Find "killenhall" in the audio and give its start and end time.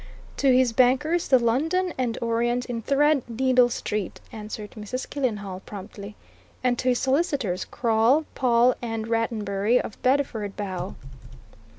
5.07-5.59